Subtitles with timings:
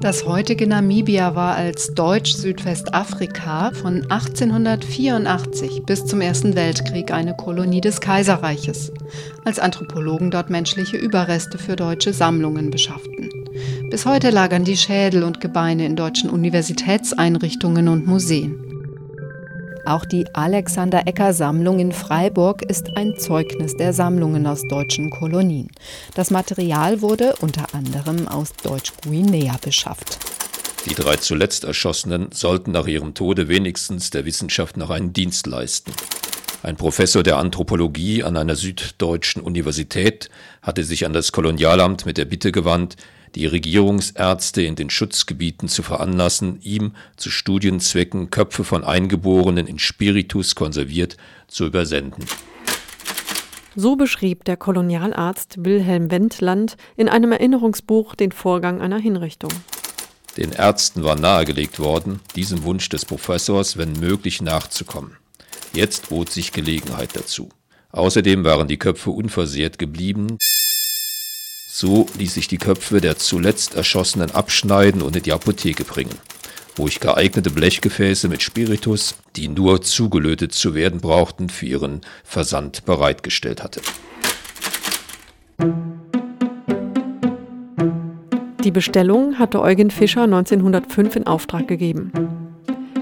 [0.00, 8.00] Das heutige Namibia war als Deutsch-Südwestafrika von 1884 bis zum Ersten Weltkrieg eine Kolonie des
[8.00, 8.92] Kaiserreiches,
[9.44, 13.28] als Anthropologen dort menschliche Überreste für deutsche Sammlungen beschafften.
[13.90, 18.67] Bis heute lagern die Schädel und Gebeine in deutschen Universitätseinrichtungen und Museen.
[19.88, 25.70] Auch die Alexander Ecker Sammlung in Freiburg ist ein Zeugnis der Sammlungen aus deutschen Kolonien.
[26.14, 30.18] Das Material wurde unter anderem aus Deutsch-Guinea beschafft.
[30.84, 35.92] Die drei zuletzt Erschossenen sollten nach ihrem Tode wenigstens der Wissenschaft noch einen Dienst leisten.
[36.62, 40.28] Ein Professor der Anthropologie an einer süddeutschen Universität
[40.60, 42.96] hatte sich an das Kolonialamt mit der Bitte gewandt,
[43.34, 50.54] die Regierungsärzte in den Schutzgebieten zu veranlassen, ihm zu Studienzwecken Köpfe von Eingeborenen in Spiritus
[50.54, 52.24] konserviert zu übersenden.
[53.76, 59.52] So beschrieb der Kolonialarzt Wilhelm Wendland in einem Erinnerungsbuch den Vorgang einer Hinrichtung.
[60.36, 65.16] Den Ärzten war nahegelegt worden, diesem Wunsch des Professors, wenn möglich, nachzukommen.
[65.72, 67.50] Jetzt bot sich Gelegenheit dazu.
[67.92, 70.38] Außerdem waren die Köpfe unversehrt geblieben.
[71.70, 76.14] So ließ ich die Köpfe der zuletzt Erschossenen abschneiden und in die Apotheke bringen,
[76.76, 82.86] wo ich geeignete Blechgefäße mit Spiritus, die nur zugelötet zu werden brauchten, für ihren Versand
[82.86, 83.82] bereitgestellt hatte.
[88.64, 92.47] Die Bestellung hatte Eugen Fischer 1905 in Auftrag gegeben.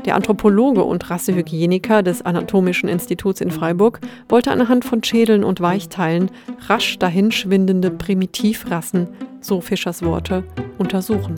[0.07, 6.31] Der Anthropologe und Rassehygieniker des Anatomischen Instituts in Freiburg wollte anhand von Schädeln und Weichteilen
[6.69, 9.09] rasch dahinschwindende Primitivrassen,
[9.41, 10.45] so Fischers Worte,
[10.79, 11.35] untersuchen.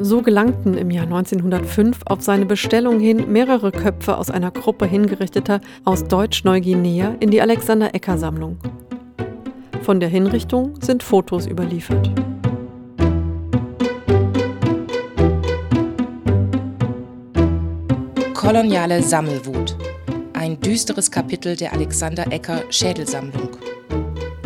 [0.00, 5.60] So gelangten im Jahr 1905 auf seine Bestellung hin mehrere Köpfe aus einer Gruppe hingerichteter
[5.84, 8.58] aus Deutsch-Neuguinea in die Alexander-Ecker-Sammlung.
[9.82, 12.10] Von der Hinrichtung sind Fotos überliefert.
[18.52, 19.78] Koloniale Sammelwut.
[20.34, 23.56] Ein düsteres Kapitel der Alexander Ecker Schädelsammlung.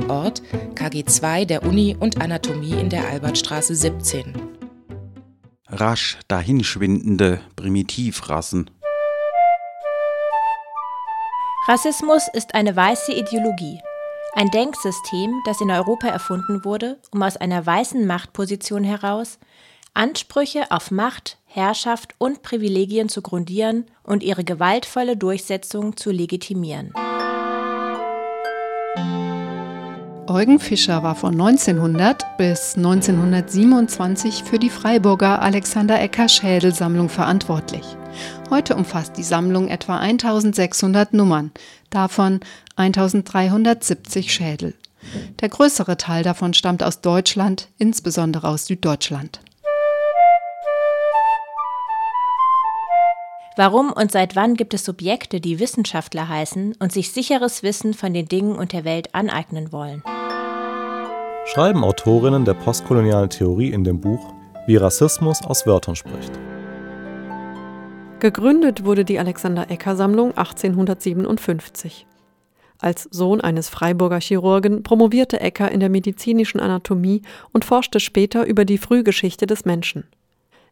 [0.06, 0.44] Ort
[0.76, 4.32] KG2 der Uni und Anatomie in der Albertstraße 17.
[5.66, 8.70] Rasch dahinschwindende Primitivrassen.
[11.66, 13.80] Rassismus ist eine weiße Ideologie.
[14.34, 19.41] Ein Denksystem, das in Europa erfunden wurde, um aus einer weißen Machtposition heraus
[19.96, 26.92] Ansprüche auf Macht, Herrschaft und Privilegien zu grundieren und ihre gewaltvolle Durchsetzung zu legitimieren.
[30.28, 37.84] Eugen Fischer war von 1900 bis 1927 für die Freiburger Alexander Ecker Schädelsammlung verantwortlich.
[38.50, 41.52] Heute umfasst die Sammlung etwa 1600 Nummern,
[41.88, 42.40] davon
[42.74, 44.74] 1370 Schädel.
[45.40, 49.40] Der größere Teil davon stammt aus Deutschland, insbesondere aus Süddeutschland.
[53.58, 58.12] Warum und seit wann gibt es Subjekte, die Wissenschaftler heißen und sich sicheres Wissen von
[58.12, 60.02] den Dingen und der Welt aneignen wollen?
[61.46, 64.34] Schreiben Autorinnen der postkolonialen Theorie in dem Buch
[64.66, 66.32] Wie Rassismus aus Wörtern spricht.
[68.20, 72.06] Gegründet wurde die Alexander Ecker Sammlung 1857.
[72.78, 77.22] Als Sohn eines Freiburger Chirurgen promovierte Ecker in der medizinischen Anatomie
[77.54, 80.04] und forschte später über die Frühgeschichte des Menschen.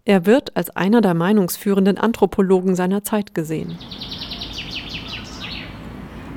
[0.06, 3.78] Er wird als einer der meinungsführenden Anthropologen seiner Zeit gesehen.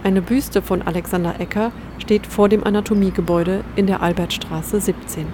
[0.05, 5.27] Eine Büste von Alexander Ecker steht vor dem Anatomiegebäude in der Albertstraße 17.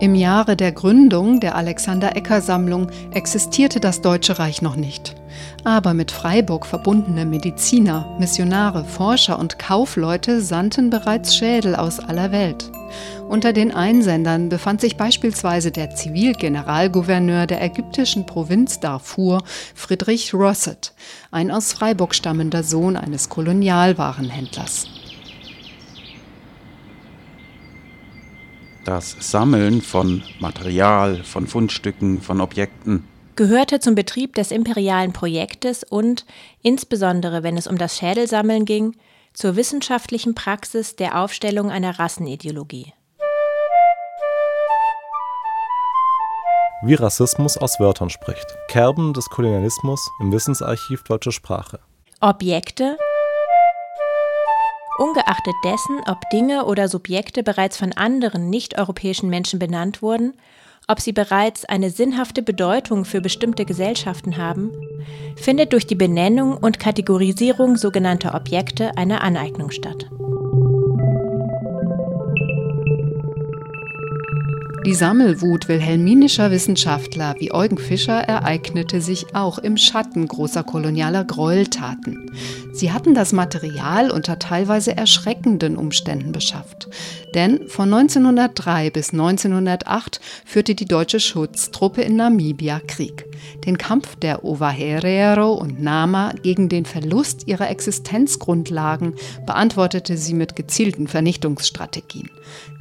[0.00, 5.19] Im Jahre der Gründung der Alexander Ecker Sammlung existierte das Deutsche Reich noch nicht.
[5.64, 12.70] Aber mit Freiburg verbundene Mediziner, Missionare, Forscher und Kaufleute sandten bereits Schädel aus aller Welt.
[13.28, 19.42] Unter den Einsendern befand sich beispielsweise der Zivilgeneralgouverneur der ägyptischen Provinz Darfur,
[19.74, 20.92] Friedrich Rosset,
[21.30, 24.88] ein aus Freiburg stammender Sohn eines Kolonialwarenhändlers.
[28.84, 33.04] Das Sammeln von Material, von Fundstücken, von Objekten
[33.40, 36.26] gehörte zum Betrieb des imperialen Projektes und,
[36.60, 38.94] insbesondere wenn es um das Schädelsammeln ging,
[39.32, 42.92] zur wissenschaftlichen Praxis der Aufstellung einer Rassenideologie.
[46.82, 48.44] Wie Rassismus aus Wörtern spricht.
[48.68, 51.80] Kerben des Kolonialismus im Wissensarchiv Deutsche Sprache.
[52.20, 52.98] Objekte,
[54.98, 60.34] ungeachtet dessen, ob Dinge oder Subjekte bereits von anderen nicht-europäischen Menschen benannt wurden,
[60.90, 64.72] ob sie bereits eine sinnhafte Bedeutung für bestimmte Gesellschaften haben,
[65.36, 70.10] findet durch die Benennung und Kategorisierung sogenannter Objekte eine Aneignung statt.
[74.86, 82.30] Die Sammelwut wilhelminischer Wissenschaftler wie Eugen Fischer ereignete sich auch im Schatten großer kolonialer Gräueltaten.
[82.72, 86.88] Sie hatten das Material unter teilweise erschreckenden Umständen beschafft.
[87.34, 93.26] Denn von 1903 bis 1908 führte die deutsche Schutztruppe in Namibia Krieg.
[93.66, 101.06] Den Kampf der Ovaherero und Nama gegen den Verlust ihrer Existenzgrundlagen beantwortete sie mit gezielten
[101.06, 102.30] Vernichtungsstrategien.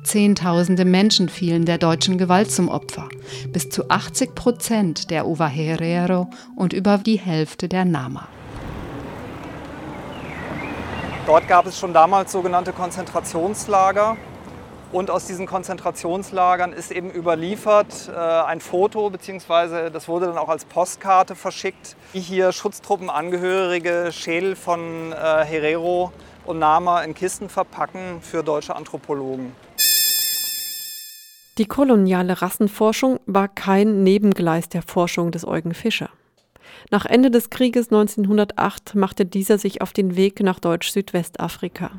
[0.10, 3.10] Zehntausende Menschen fielen der deutschen Gewalt zum Opfer.
[3.54, 8.28] Bis zu 80 Prozent der Ovaherero und über die Hälfte der Nama.
[11.28, 14.18] Dort gab es schon damals sogenannte Konzentrationslager.
[14.92, 20.50] Und aus diesen Konzentrationslagern ist eben überliefert äh, ein Foto, beziehungsweise das wurde dann auch
[20.50, 26.12] als Postkarte verschickt, wie hier Schutztruppenangehörige Schädel von äh, Herero
[26.46, 29.52] und Nama in Kisten verpacken für deutsche Anthropologen.
[31.60, 36.10] Die koloniale Rassenforschung war kein Nebengleis der Forschung des Eugen Fischer.
[36.90, 41.92] Nach Ende des Krieges 1908 machte dieser sich auf den Weg nach Deutsch-Südwestafrika.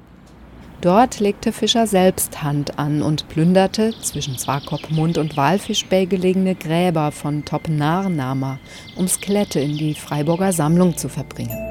[0.80, 7.44] Dort legte Fischer selbst Hand an und plünderte zwischen Swakopmund und Walfischbay gelegene Gräber von
[7.44, 8.58] Topnar-Nama,
[8.96, 11.69] um Skelette in die Freiburger Sammlung zu verbringen.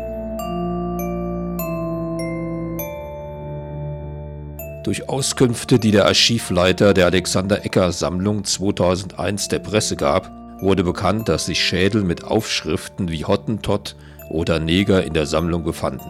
[4.89, 10.31] Durch Auskünfte, die der Archivleiter der Alexander Ecker Sammlung 2001 der Presse gab,
[10.63, 13.95] wurde bekannt, dass sich Schädel mit Aufschriften wie Hottentott
[14.31, 16.09] oder Neger in der Sammlung befanden.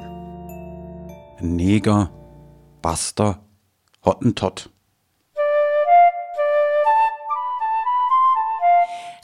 [1.42, 2.10] Neger,
[2.82, 3.44] Baster,
[4.06, 4.70] Hottentott.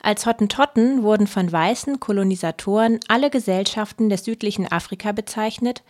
[0.06, 5.82] Als Hottentotten wurden von weißen Kolonisatoren alle Gesellschaften des südlichen Afrika bezeichnet,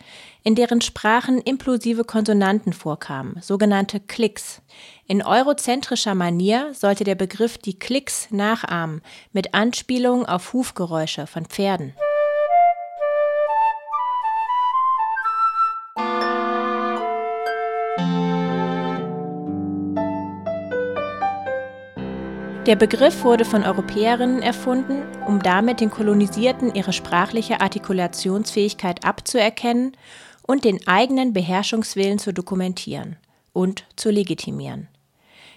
[0.42, 4.62] in deren Sprachen implosive Konsonanten vorkamen, sogenannte Klicks.
[5.06, 9.02] In eurozentrischer Manier sollte der Begriff die Klicks nachahmen,
[9.32, 11.92] mit Anspielung auf Hufgeräusche von Pferden.
[22.66, 29.92] Der Begriff wurde von Europäerinnen erfunden, um damit den Kolonisierten ihre sprachliche Artikulationsfähigkeit abzuerkennen
[30.42, 33.16] und den eigenen Beherrschungswillen zu dokumentieren
[33.52, 34.88] und zu legitimieren.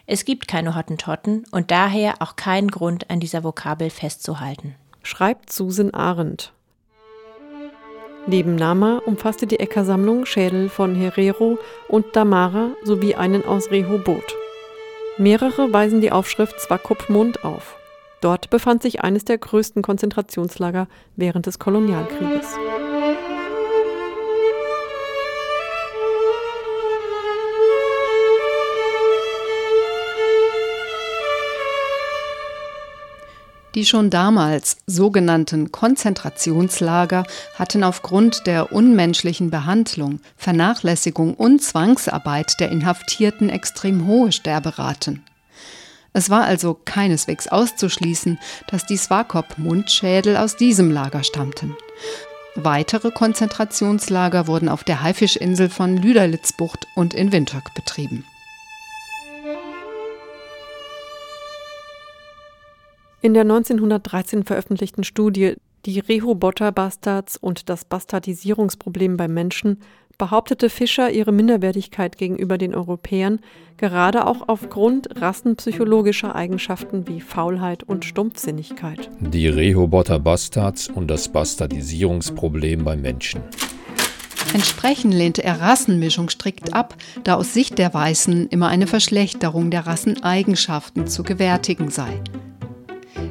[0.06, 4.76] Es gibt keine Hottentotten und daher auch keinen Grund, an dieser Vokabel festzuhalten.
[5.02, 6.54] Schreibt Susan Arendt.
[8.28, 11.58] Neben Nama umfasste die Äckersammlung Schädel von Herero
[11.88, 14.36] und Damara sowie einen aus Rehoboth.
[15.20, 17.76] Mehrere weisen die Aufschrift Swakopmund auf.
[18.22, 20.88] Dort befand sich eines der größten Konzentrationslager
[21.18, 22.56] während des Kolonialkrieges.
[33.76, 37.24] Die schon damals sogenannten Konzentrationslager
[37.56, 45.24] hatten aufgrund der unmenschlichen Behandlung, Vernachlässigung und Zwangsarbeit der Inhaftierten extrem hohe Sterberaten.
[46.14, 51.78] Es war also keineswegs auszuschließen, dass die Swakop-Mundschädel aus diesem Lager stammten.
[52.56, 58.26] Weitere Konzentrationslager wurden auf der Haifischinsel von Lüderlitzbucht und in Windhoek betrieben.
[63.22, 69.82] In der 1913 veröffentlichten Studie Die Rehoboter Bastards und das Bastardisierungsproblem beim Menschen
[70.18, 73.40] behauptete Fischer ihre Minderwertigkeit gegenüber den Europäern,
[73.76, 79.10] gerade auch aufgrund rassenpsychologischer Eigenschaften wie Faulheit und Stumpfsinnigkeit.
[79.20, 83.42] Die Rehoboter Bastards und das Bastardisierungsproblem beim Menschen.
[84.54, 86.96] Entsprechend lehnte er Rassenmischung strikt ab,
[87.26, 92.22] da aus Sicht der Weißen immer eine Verschlechterung der Rasseneigenschaften zu gewärtigen sei.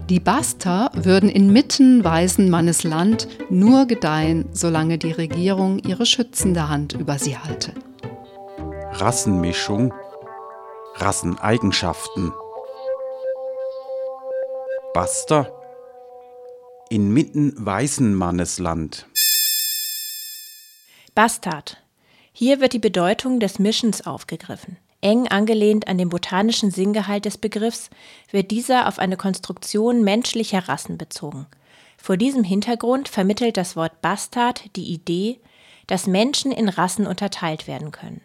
[0.09, 6.95] Die Baster würden inmitten weißen Mannes Land nur gedeihen, solange die Regierung ihre schützende Hand
[6.95, 7.75] über sie halte.
[8.93, 9.93] Rassenmischung,
[10.95, 12.33] Rasseneigenschaften.
[14.95, 15.53] Baster,
[16.89, 19.07] inmitten weißen Mannes Land.
[21.15, 21.83] Bastard.
[22.33, 24.79] Hier wird die Bedeutung des Mischens aufgegriffen.
[25.01, 27.89] Eng angelehnt an den botanischen Sinngehalt des Begriffs
[28.33, 31.47] wird dieser auf eine Konstruktion menschlicher Rassen bezogen.
[31.97, 35.39] Vor diesem Hintergrund vermittelt das Wort Bastard die Idee,
[35.87, 38.21] dass Menschen in Rassen unterteilt werden können.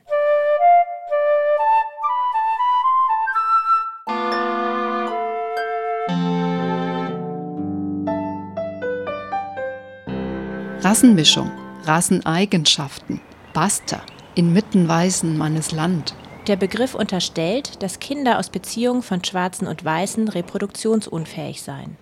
[10.82, 11.52] Rassenmischung,
[11.84, 13.22] Rasseneigenschaften,
[13.54, 14.02] Baster,
[14.36, 16.16] inmitten weißen Mannes Land,
[16.48, 21.96] Der Begriff unterstellt, dass Kinder aus Beziehungen von Schwarzen und Weißen reproduktionsunfähig seien.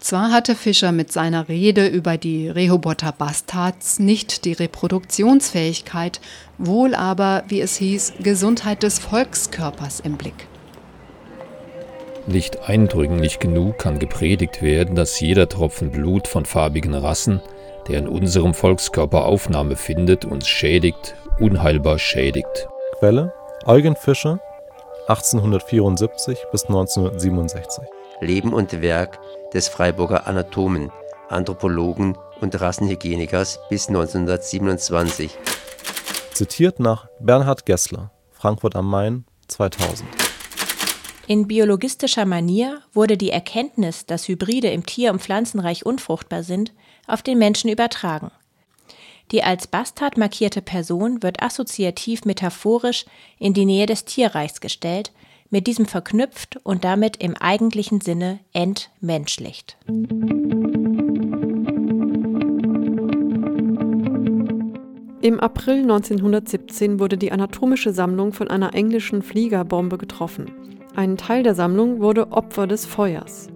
[0.00, 6.20] Zwar hatte Fischer mit seiner Rede über die Rehoboter Bastards nicht die Reproduktionsfähigkeit,
[6.56, 10.46] wohl aber, wie es hieß, Gesundheit des Volkskörpers im Blick.
[12.26, 17.40] Nicht eindringlich genug kann gepredigt werden, dass jeder Tropfen Blut von farbigen Rassen,
[17.88, 22.68] der in unserem Volkskörper Aufnahme findet, uns schädigt, unheilbar schädigt.
[22.98, 23.32] Quelle
[23.68, 24.40] Eugen Fischer
[25.08, 27.84] 1874 bis 1967
[28.22, 29.20] Leben und Werk
[29.52, 30.90] des Freiburger Anatomen,
[31.28, 35.36] Anthropologen und Rassenhygienikers bis 1927.
[36.32, 40.08] Zitiert nach Bernhard Gessler, Frankfurt am Main 2000.
[41.26, 46.72] In biologistischer Manier wurde die Erkenntnis, dass Hybride im Tier- und Pflanzenreich unfruchtbar sind,
[47.06, 48.30] auf den Menschen übertragen.
[49.30, 53.04] Die als Bastard markierte Person wird assoziativ metaphorisch
[53.38, 55.12] in die Nähe des Tierreichs gestellt,
[55.50, 59.76] mit diesem verknüpft und damit im eigentlichen Sinne entmenschlicht.
[65.20, 70.50] Im April 1917 wurde die anatomische Sammlung von einer englischen Fliegerbombe getroffen.
[70.96, 73.48] Ein Teil der Sammlung wurde Opfer des Feuers.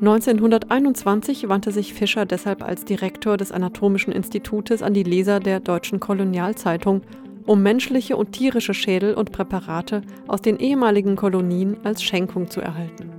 [0.00, 6.00] 1921 wandte sich Fischer deshalb als Direktor des Anatomischen Institutes an die Leser der Deutschen
[6.00, 7.02] Kolonialzeitung,
[7.44, 13.10] um menschliche und tierische Schädel und Präparate aus den ehemaligen Kolonien als Schenkung zu erhalten.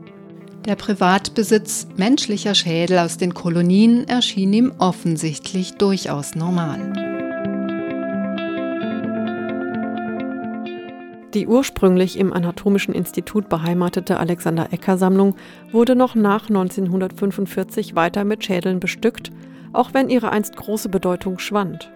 [0.66, 7.11] Der Privatbesitz menschlicher Schädel aus den Kolonien erschien ihm offensichtlich durchaus normal.
[11.34, 15.36] Die ursprünglich im Anatomischen Institut beheimatete Alexander-Ecker-Sammlung
[15.72, 19.32] wurde noch nach 1945 weiter mit Schädeln bestückt,
[19.72, 21.90] auch wenn ihre einst große Bedeutung schwand.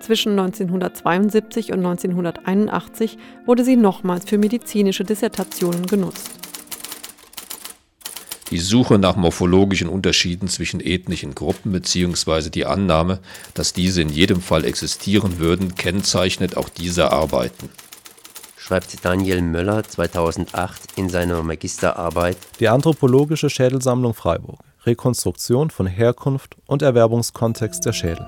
[0.00, 6.30] Zwischen 1972 und 1981 wurde sie nochmals für medizinische Dissertationen genutzt.
[8.50, 12.50] Die Suche nach morphologischen Unterschieden zwischen ethnischen Gruppen bzw.
[12.50, 13.20] die Annahme,
[13.54, 17.68] dass diese in jedem Fall existieren würden, kennzeichnet auch diese Arbeiten
[18.68, 24.58] schreibt Daniel Möller 2008 in seiner Magisterarbeit Die anthropologische Schädelsammlung Freiburg.
[24.84, 28.26] Rekonstruktion von Herkunft und Erwerbungskontext der Schädel.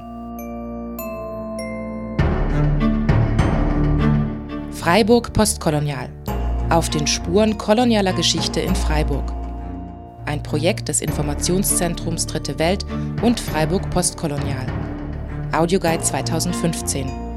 [4.73, 6.09] Freiburg postkolonial.
[6.71, 9.31] Auf den Spuren kolonialer Geschichte in Freiburg.
[10.25, 12.87] Ein Projekt des Informationszentrums Dritte Welt
[13.21, 14.67] und Freiburg Postkolonial.
[15.53, 17.30] Audioguide 2015.